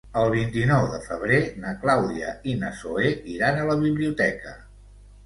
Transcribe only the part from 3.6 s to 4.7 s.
a la biblioteca.